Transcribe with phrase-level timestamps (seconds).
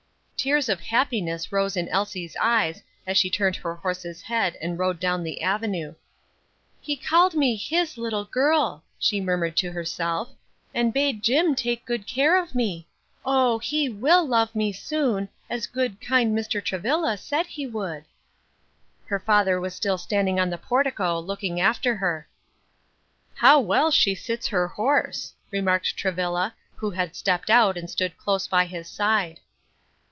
[0.43, 4.99] Tears of happiness rose in Elsie's eyes as she turned her horse's head and rode
[4.99, 5.93] down the avenue.
[6.79, 10.29] "He called me his little girl," she murmured to herself,
[10.73, 12.87] "and bade Jim take good care of me.
[13.23, 13.59] Oh!
[13.59, 16.59] he will love me soon, as good, kind Mr.
[16.59, 18.03] Travilla said he would."
[19.05, 22.27] Her father was still standing on the portico, looking after her.
[23.35, 28.47] "How well she sits her horse!" remarked Travilla, who had stepped out and stood close
[28.47, 29.39] by his side.